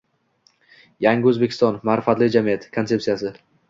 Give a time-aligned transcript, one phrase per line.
[1.07, 3.39] “Yangi O‘zbekiston– ma’rifatli jamiyat” konsepsiyasi